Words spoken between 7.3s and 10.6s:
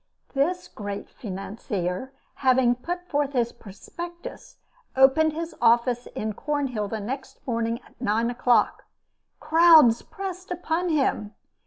morning at nine o'clock. Crowds pressed